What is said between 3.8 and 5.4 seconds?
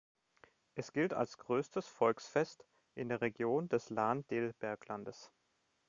Lahn-Dill-Berglandes.